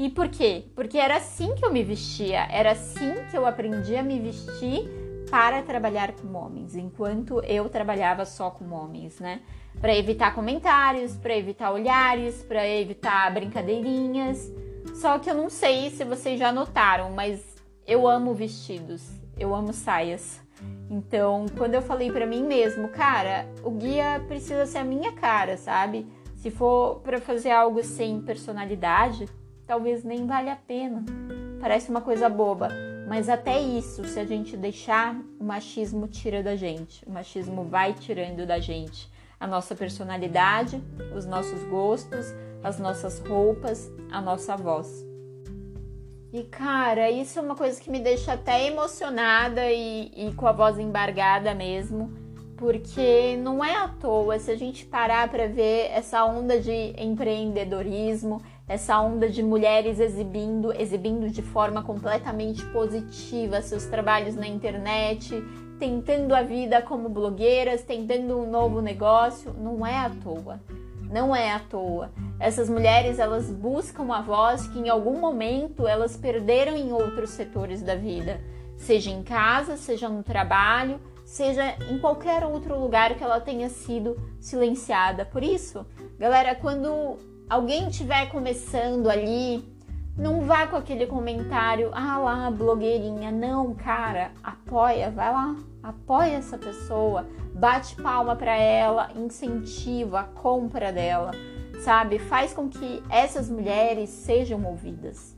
[0.00, 0.64] E por quê?
[0.74, 4.88] Porque era assim que eu me vestia, era assim que eu aprendi a me vestir
[5.30, 9.42] para trabalhar com homens, enquanto eu trabalhava só com homens, né?
[9.78, 14.50] Para evitar comentários, para evitar olhares, para evitar brincadeirinhas.
[14.94, 17.44] Só que eu não sei se vocês já notaram, mas
[17.86, 20.40] eu amo vestidos, eu amo saias.
[20.88, 25.58] Então, quando eu falei para mim mesmo, cara, o guia precisa ser a minha cara,
[25.58, 26.06] sabe?
[26.36, 29.28] Se for para fazer algo sem personalidade,
[29.70, 31.04] talvez nem valha a pena.
[31.60, 32.70] Parece uma coisa boba,
[33.06, 37.06] mas até isso, se a gente deixar, o machismo tira da gente.
[37.06, 40.82] O machismo vai tirando da gente a nossa personalidade,
[41.16, 45.06] os nossos gostos, as nossas roupas, a nossa voz.
[46.32, 50.52] E cara, isso é uma coisa que me deixa até emocionada e, e com a
[50.52, 52.12] voz embargada mesmo,
[52.56, 58.42] porque não é à toa se a gente parar para ver essa onda de empreendedorismo,
[58.70, 65.42] essa onda de mulheres exibindo, exibindo de forma completamente positiva seus trabalhos na internet,
[65.76, 70.60] tentando a vida como blogueiras, tentando um novo negócio, não é à toa.
[71.10, 72.12] Não é à toa.
[72.38, 77.82] Essas mulheres, elas buscam a voz que em algum momento elas perderam em outros setores
[77.82, 78.40] da vida,
[78.76, 84.16] seja em casa, seja no trabalho, seja em qualquer outro lugar que ela tenha sido
[84.38, 85.24] silenciada.
[85.24, 85.84] Por isso,
[86.20, 87.18] galera, quando
[87.50, 89.64] alguém estiver começando ali,
[90.16, 93.32] não vá com aquele comentário, ah lá, blogueirinha.
[93.32, 100.92] Não, cara, apoia, vai lá, apoia essa pessoa, bate palma para ela, incentiva a compra
[100.92, 101.32] dela,
[101.82, 102.20] sabe?
[102.20, 105.36] Faz com que essas mulheres sejam ouvidas.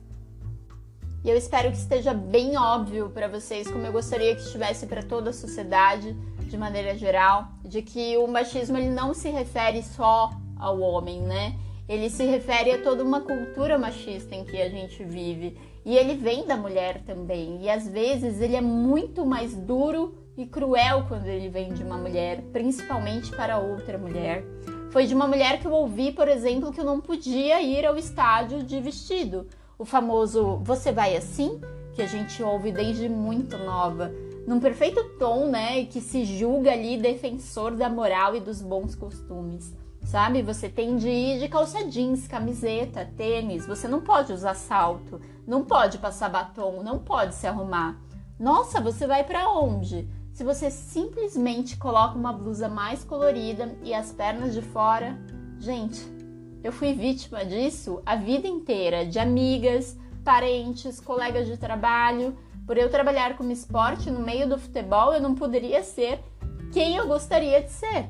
[1.23, 5.01] E eu espero que esteja bem óbvio para vocês, como eu gostaria que estivesse para
[5.01, 10.29] toda a sociedade de maneira geral, de que o machismo ele não se refere só
[10.59, 11.55] ao homem, né?
[11.87, 15.57] Ele se refere a toda uma cultura machista em que a gente vive.
[15.85, 17.61] E ele vem da mulher também.
[17.61, 21.97] E às vezes ele é muito mais duro e cruel quando ele vem de uma
[21.97, 24.45] mulher, principalmente para outra mulher.
[24.91, 27.97] Foi de uma mulher que eu ouvi, por exemplo, que eu não podia ir ao
[27.97, 29.45] estádio de vestido.
[29.77, 31.59] O famoso você vai assim,
[31.93, 34.09] que a gente ouve desde muito nova,
[34.47, 39.75] num perfeito tom, né, que se julga ali defensor da moral e dos bons costumes
[40.05, 40.41] sabe?
[40.41, 43.65] Você tem de ir de calça jeans, camiseta, tênis.
[43.65, 47.99] Você não pode usar salto, não pode passar batom, não pode se arrumar.
[48.39, 50.07] Nossa, você vai para onde?
[50.33, 55.17] Se você simplesmente coloca uma blusa mais colorida e as pernas de fora,
[55.59, 56.01] gente,
[56.63, 62.35] eu fui vítima disso a vida inteira, de amigas, parentes, colegas de trabalho.
[62.65, 66.19] Por eu trabalhar como esporte no meio do futebol, eu não poderia ser
[66.71, 68.09] quem eu gostaria de ser.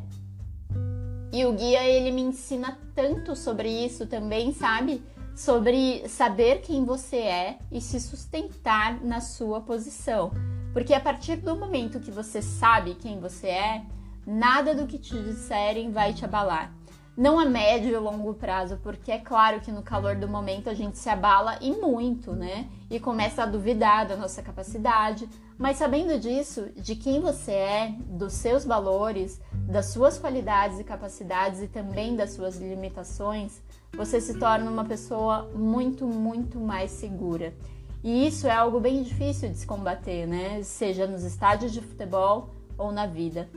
[1.34, 5.04] E o guia ele me ensina tanto sobre isso também, sabe?
[5.36, 10.32] Sobre saber quem você é e se sustentar na sua posição.
[10.72, 13.84] Porque a partir do momento que você sabe quem você é,
[14.28, 16.72] nada do que te disserem vai te abalar.
[17.16, 20.74] Não a médio e longo prazo, porque é claro que no calor do momento a
[20.74, 22.68] gente se abala e muito, né?
[22.90, 25.30] E começa a duvidar da nossa capacidade.
[25.56, 31.62] Mas sabendo disso, de quem você é, dos seus valores, das suas qualidades e capacidades
[31.62, 33.62] e também das suas limitações,
[33.96, 37.54] você se torna uma pessoa muito, muito mais segura.
[38.04, 40.64] E isso é algo bem difícil de se combater, né?
[40.64, 43.48] Seja nos estádios de futebol ou na vida.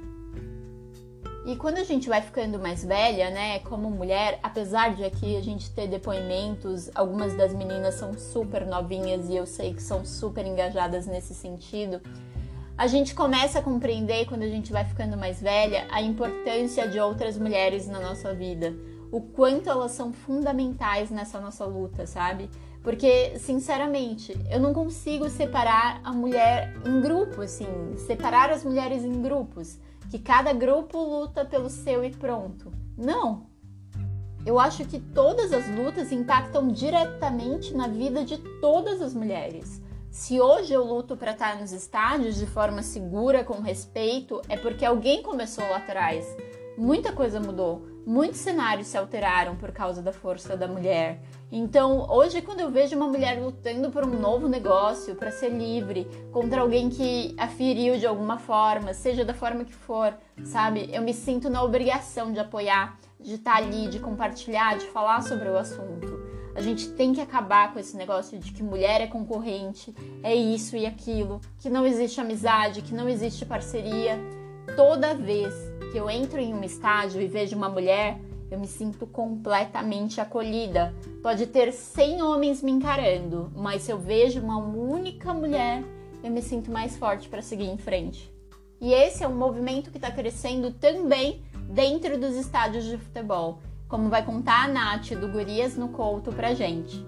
[1.46, 5.40] E quando a gente vai ficando mais velha, né, como mulher, apesar de aqui a
[5.40, 10.44] gente ter depoimentos, algumas das meninas são super novinhas e eu sei que são super
[10.44, 12.00] engajadas nesse sentido,
[12.76, 16.98] a gente começa a compreender, quando a gente vai ficando mais velha, a importância de
[16.98, 18.74] outras mulheres na nossa vida.
[19.12, 22.50] O quanto elas são fundamentais nessa nossa luta, sabe?
[22.82, 29.22] Porque, sinceramente, eu não consigo separar a mulher em grupo, assim, separar as mulheres em
[29.22, 29.78] grupos,
[30.10, 32.72] que cada grupo luta pelo seu e pronto.
[32.96, 33.46] Não!
[34.44, 39.82] Eu acho que todas as lutas impactam diretamente na vida de todas as mulheres.
[40.08, 44.84] Se hoje eu luto para estar nos estádios de forma segura, com respeito, é porque
[44.84, 46.24] alguém começou lá atrás.
[46.78, 51.20] Muita coisa mudou, muitos cenários se alteraram por causa da força da mulher.
[51.50, 56.06] Então, hoje, quando eu vejo uma mulher lutando por um novo negócio, para ser livre,
[56.32, 60.14] contra alguém que a feriu de alguma forma, seja da forma que for,
[60.44, 60.88] sabe?
[60.92, 65.48] Eu me sinto na obrigação de apoiar, de estar ali, de compartilhar, de falar sobre
[65.48, 66.16] o assunto.
[66.54, 70.76] A gente tem que acabar com esse negócio de que mulher é concorrente, é isso
[70.76, 74.18] e aquilo, que não existe amizade, que não existe parceria.
[74.74, 75.55] Toda vez
[75.92, 78.18] que eu entro em um estádio e vejo uma mulher,
[78.50, 80.94] eu me sinto completamente acolhida.
[81.22, 85.85] Pode ter 100 homens me encarando, mas se eu vejo uma única mulher,
[86.22, 88.33] eu me sinto mais forte para seguir em frente.
[88.81, 94.09] E esse é um movimento que está crescendo também dentro dos estádios de futebol como
[94.09, 97.05] vai contar a Nath do Gurias no Couto pra gente.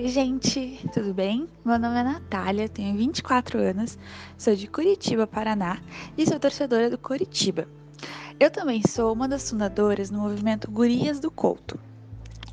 [0.00, 1.48] Oi, gente, tudo bem?
[1.64, 3.98] Meu nome é Natália, tenho 24 anos,
[4.36, 5.80] sou de Curitiba, Paraná
[6.16, 7.66] e sou torcedora do Curitiba.
[8.38, 11.80] Eu também sou uma das fundadoras no movimento Gurias do Couto.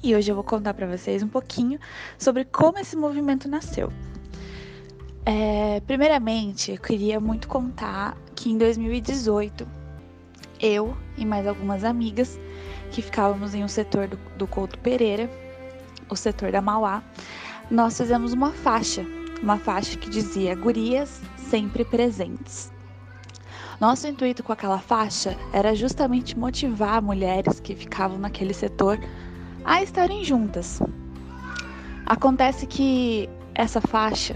[0.02, 1.80] E hoje eu vou contar para vocês um pouquinho
[2.18, 3.94] sobre como esse movimento nasceu.
[5.24, 9.68] É, primeiramente, eu queria muito contar que em 2018,
[10.60, 12.40] eu e mais algumas amigas
[12.90, 15.30] que ficávamos em um setor do, do Couto Pereira,
[16.10, 17.04] o setor da Mauá,
[17.70, 19.06] nós fizemos uma faixa,
[19.42, 22.72] uma faixa que dizia Gurias sempre presentes.
[23.80, 29.00] Nosso intuito com aquela faixa era justamente motivar mulheres que ficavam naquele setor
[29.66, 30.80] a estarem juntas.
[32.06, 34.36] Acontece que essa faixa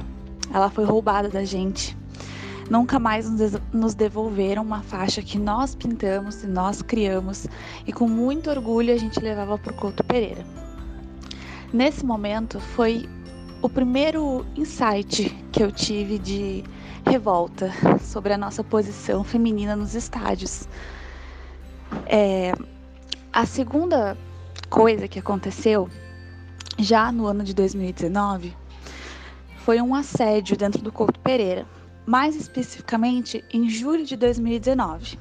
[0.53, 1.97] ela foi roubada da gente.
[2.69, 3.27] Nunca mais
[3.73, 7.47] nos devolveram uma faixa que nós pintamos e nós criamos
[7.87, 10.43] e com muito orgulho a gente levava para o Couto Pereira.
[11.71, 13.07] Nesse momento foi
[13.61, 16.63] o primeiro insight que eu tive de
[17.05, 20.67] revolta sobre a nossa posição feminina nos estádios.
[22.07, 22.53] É,
[23.31, 24.17] a segunda
[24.67, 25.87] coisa que aconteceu
[26.79, 28.55] já no ano de 2019
[29.57, 31.67] foi um assédio dentro do Couto Pereira,
[32.03, 35.19] mais especificamente em julho de 2019.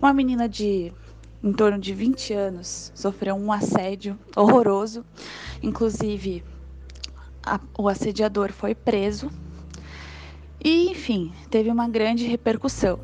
[0.00, 0.94] Uma menina de
[1.42, 5.04] em torno de 20 anos sofreu um assédio horroroso,
[5.62, 6.44] inclusive
[7.44, 9.30] a, o assediador foi preso.
[10.62, 12.98] E, enfim, teve uma grande repercussão.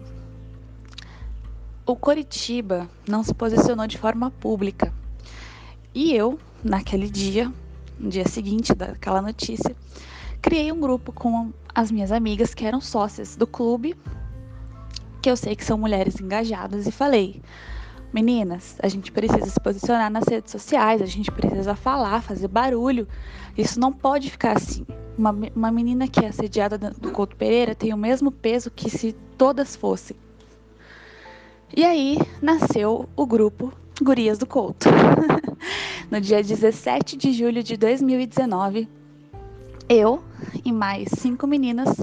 [1.87, 4.93] O Coritiba não se posicionou de forma pública.
[5.95, 7.53] E eu, naquele dia,
[7.99, 9.76] no dia seguinte daquela notícia,
[10.43, 13.95] criei um grupo com as minhas amigas que eram sócias do clube,
[15.22, 17.41] que eu sei que são mulheres engajadas, e falei:
[18.15, 23.09] meninas, a gente precisa se posicionar nas redes sociais, a gente precisa falar, fazer barulho.
[23.59, 24.87] Isso não pode ficar assim.
[25.19, 29.12] Uma, uma menina que é assediada do Couto Pereira tem o mesmo peso que se
[29.37, 30.17] todas fossem.
[31.77, 34.89] E aí nasceu o grupo Gurias do Couto.
[36.09, 38.89] no dia 17 de julho de 2019,
[39.89, 40.23] eu
[40.65, 41.97] e mais cinco meninas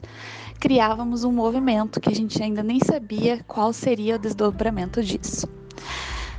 [0.59, 5.60] criávamos um movimento que a gente ainda nem sabia qual seria o desdobramento disso.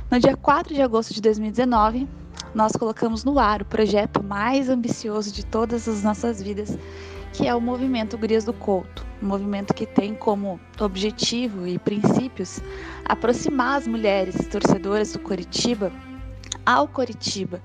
[0.09, 2.07] No dia 4 de agosto de 2019,
[2.53, 6.77] nós colocamos no ar o projeto mais ambicioso de todas as nossas vidas,
[7.31, 12.61] que é o movimento Gurias do Couto, um movimento que tem como objetivo e princípios
[13.05, 15.91] aproximar as mulheres torcedoras do Coritiba
[16.63, 17.61] ao Coritiba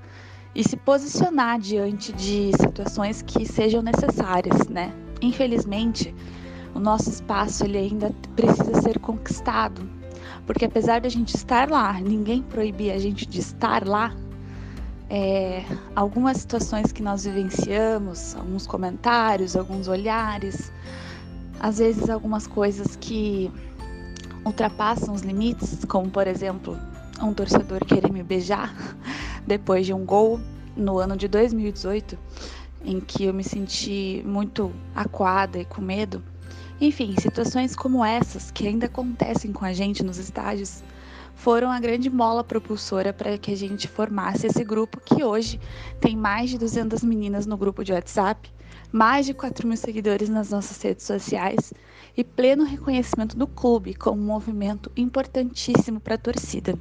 [0.55, 4.93] e se posicionar diante de situações que sejam necessárias, né?
[5.21, 6.15] Infelizmente,
[6.75, 9.83] o nosso espaço ele ainda precisa ser conquistado,
[10.49, 14.17] porque apesar da gente estar lá, ninguém proibir a gente de estar lá.
[15.11, 15.63] É,
[15.95, 20.73] algumas situações que nós vivenciamos, alguns comentários, alguns olhares,
[21.61, 23.53] às vezes algumas coisas que
[24.43, 26.79] ultrapassam os limites, como por exemplo
[27.23, 28.75] um torcedor querer me beijar
[29.47, 30.41] depois de um gol
[30.75, 32.19] no ano de 2018,
[32.87, 36.23] em que eu me senti muito acuada e com medo.
[36.81, 40.85] Enfim, situações como essas que ainda acontecem com a gente nos estádios
[41.35, 45.61] foram a grande mola propulsora para que a gente formasse esse grupo que hoje
[46.01, 48.49] tem mais de 200 meninas no grupo de WhatsApp,
[48.93, 51.75] mais de 4 mil seguidores nas nossas redes sociais
[52.17, 56.79] e pleno reconhecimento do clube como um movimento importantíssimo para a torcida.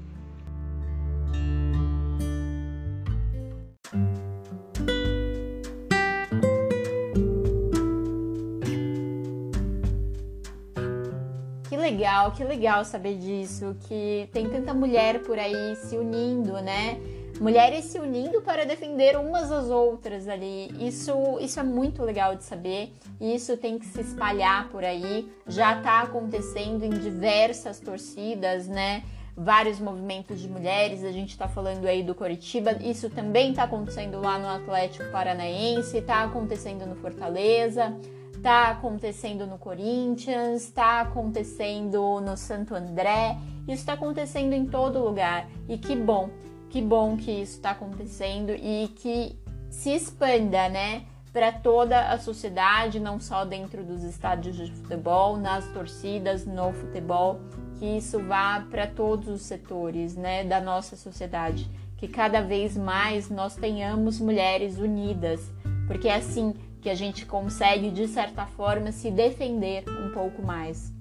[11.97, 16.99] Legal, que legal saber disso, que tem tanta mulher por aí se unindo, né?
[17.41, 20.71] Mulheres se unindo para defender umas às outras ali.
[20.79, 22.93] Isso, isso é muito legal de saber.
[23.19, 25.27] E isso tem que se espalhar por aí.
[25.47, 29.03] Já está acontecendo em diversas torcidas, né?
[29.35, 31.03] Vários movimentos de mulheres.
[31.03, 32.73] A gente está falando aí do Coritiba.
[32.73, 37.95] Isso também está acontecendo lá no Atlético Paranaense, está acontecendo no Fortaleza.
[38.41, 45.47] Tá acontecendo no Corinthians, está acontecendo no Santo André, isso está acontecendo em todo lugar.
[45.67, 46.29] E que bom,
[46.69, 49.38] que bom que isso está acontecendo e que
[49.69, 51.03] se expanda, né?
[51.33, 57.39] Para toda a sociedade, não só dentro dos estádios de futebol, nas torcidas, no futebol,
[57.77, 63.29] que isso vá para todos os setores, né, da nossa sociedade, que cada vez mais
[63.29, 65.51] nós tenhamos mulheres unidas,
[65.85, 70.91] porque assim que a gente consegue, de certa forma, se defender um pouco mais.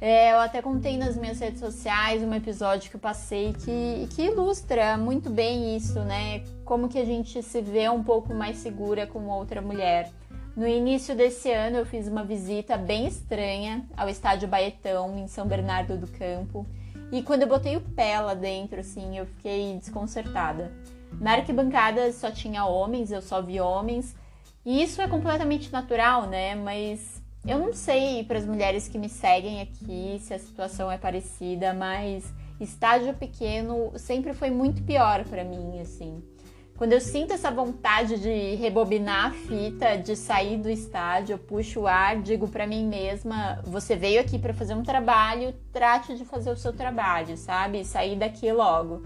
[0.00, 4.22] É, eu até contei nas minhas redes sociais um episódio que eu passei que, que
[4.22, 6.42] ilustra muito bem isso, né?
[6.64, 10.10] Como que a gente se vê um pouco mais segura com outra mulher.
[10.56, 15.46] No início desse ano eu fiz uma visita bem estranha ao estádio Baetão, em São
[15.46, 16.66] Bernardo do Campo.
[17.12, 20.72] E quando eu botei o pé lá dentro, assim, eu fiquei desconcertada.
[21.20, 24.16] Na arquibancada só tinha homens, eu só vi homens.
[24.64, 26.54] E isso é completamente natural, né?
[26.54, 30.96] Mas eu não sei para as mulheres que me seguem aqui se a situação é
[30.96, 32.24] parecida, mas
[32.58, 36.22] estágio pequeno sempre foi muito pior para mim, assim.
[36.76, 41.80] Quando eu sinto essa vontade de rebobinar a fita, de sair do estádio, eu puxo
[41.80, 46.24] o ar, digo para mim mesma: você veio aqui para fazer um trabalho, trate de
[46.26, 47.82] fazer o seu trabalho, sabe?
[47.82, 49.02] Sair daqui logo.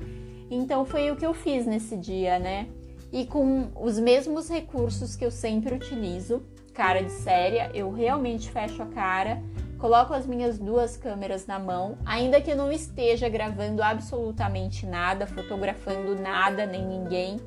[0.50, 2.66] Então foi o que eu fiz nesse dia, né?
[3.12, 6.42] E com os mesmos recursos que eu sempre utilizo,
[6.74, 9.40] cara de séria, eu realmente fecho a cara,
[9.78, 15.24] coloco as minhas duas câmeras na mão, ainda que eu não esteja gravando absolutamente nada,
[15.26, 17.38] fotografando nada nem ninguém.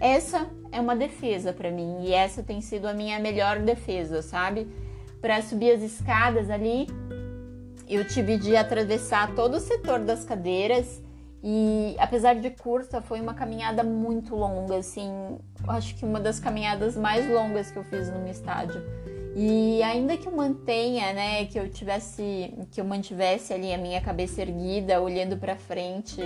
[0.00, 4.66] Essa é uma defesa para mim e essa tem sido a minha melhor defesa, sabe?
[5.20, 6.86] Para subir as escadas ali,
[7.86, 11.02] eu tive de atravessar todo o setor das cadeiras
[11.42, 15.38] e apesar de curta, foi uma caminhada muito longa, assim,
[15.68, 18.82] acho que uma das caminhadas mais longas que eu fiz no meu estádio.
[19.34, 24.00] E ainda que eu mantenha, né, que eu tivesse, que eu mantivesse ali a minha
[24.00, 26.20] cabeça erguida, olhando para frente,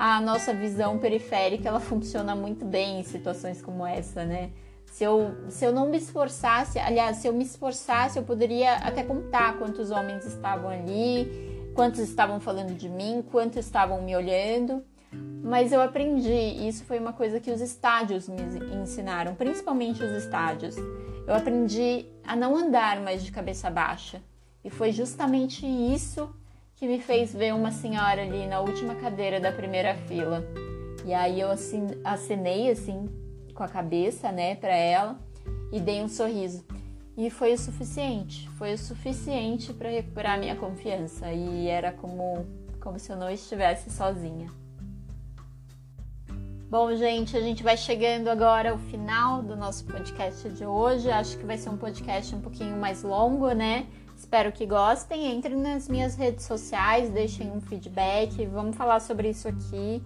[0.00, 4.50] a nossa visão periférica ela funciona muito bem em situações como essa, né?
[4.86, 9.02] Se eu, se eu não me esforçasse, aliás, se eu me esforçasse, eu poderia até
[9.02, 14.82] contar quantos homens estavam ali, quantos estavam falando de mim, quantos estavam me olhando.
[15.44, 18.40] Mas eu aprendi, e isso foi uma coisa que os estádios me
[18.82, 20.76] ensinaram, principalmente os estádios.
[21.26, 24.22] Eu aprendi a não andar mais de cabeça baixa.
[24.64, 26.34] E foi justamente isso
[26.80, 30.42] que me fez ver uma senhora ali na última cadeira da primeira fila.
[31.04, 31.48] E aí eu
[32.02, 33.06] acenei assim
[33.54, 35.20] com a cabeça, né, para ela
[35.70, 36.64] e dei um sorriso.
[37.18, 42.46] E foi o suficiente, foi o suficiente para recuperar minha confiança e era como,
[42.80, 44.50] como se eu não estivesse sozinha.
[46.70, 51.10] Bom, gente, a gente vai chegando agora ao final do nosso podcast de hoje.
[51.10, 53.86] Acho que vai ser um podcast um pouquinho mais longo, né?
[54.30, 55.34] Espero que gostem.
[55.34, 58.46] Entrem nas minhas redes sociais, deixem um feedback.
[58.46, 60.00] Vamos falar sobre isso aqui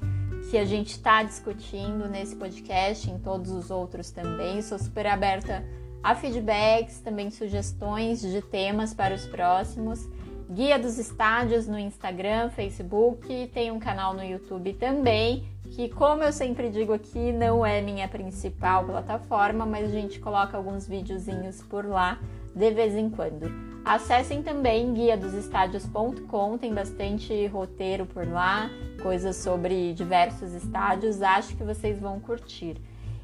[0.51, 4.63] que a gente está discutindo nesse podcast, em todos os outros também.
[4.63, 5.63] Sou super aberta
[6.03, 10.09] Há feedbacks, também sugestões de temas para os próximos.
[10.49, 16.33] Guia dos estádios no Instagram, Facebook, tem um canal no YouTube também, que como eu
[16.33, 21.85] sempre digo aqui, não é minha principal plataforma, mas a gente coloca alguns videozinhos por
[21.85, 22.19] lá
[22.55, 23.51] de vez em quando.
[23.85, 28.71] Acessem também guia dos estádios.com, tem bastante roteiro por lá,
[29.03, 32.77] coisas sobre diversos estádios, acho que vocês vão curtir.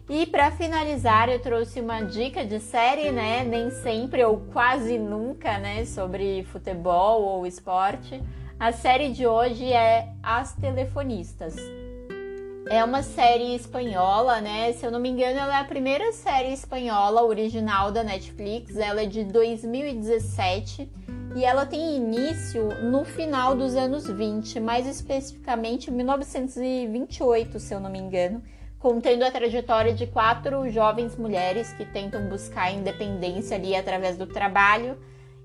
[0.09, 3.45] E para finalizar, eu trouxe uma dica de série, né?
[3.45, 5.85] Nem sempre ou quase nunca, né?
[5.85, 8.21] Sobre futebol ou esporte.
[8.59, 11.55] A série de hoje é As Telefonistas.
[12.71, 14.73] É uma série espanhola, né?
[14.75, 18.77] Se eu não me engano, ela é a primeira série espanhola original da Netflix.
[18.77, 20.89] Ela é de 2017
[21.35, 27.91] e ela tem início no final dos anos 20, mais especificamente 1928, se eu não
[27.91, 28.41] me engano
[28.79, 34.97] contendo a trajetória de quatro jovens mulheres que tentam buscar independência ali através do trabalho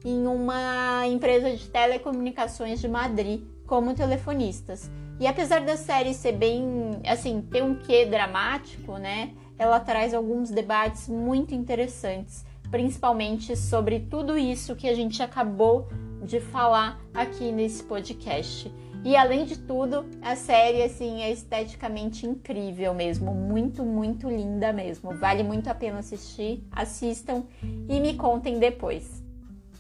[0.06, 4.90] em uma empresa de telecomunicações de Madrid como telefonistas.
[5.20, 6.64] E apesar da série ser bem,
[7.06, 9.32] assim, ter um quê dramático, né?
[9.58, 15.88] Ela traz alguns debates muito interessantes, principalmente sobre tudo isso que a gente acabou
[16.22, 18.72] de falar aqui nesse podcast.
[19.06, 25.16] E além de tudo, a série assim é esteticamente incrível mesmo, muito, muito linda mesmo.
[25.16, 26.64] Vale muito a pena assistir.
[26.72, 27.44] Assistam
[27.88, 29.25] e me contem depois.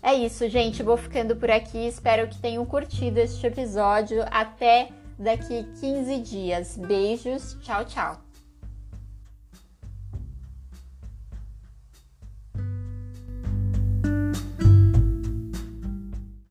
[0.05, 0.83] É isso, gente.
[0.83, 1.87] Vou ficando por aqui.
[1.87, 4.23] Espero que tenham curtido este episódio.
[4.29, 6.77] Até daqui 15 dias.
[6.77, 7.57] Beijos.
[7.63, 8.24] Tchau, tchau.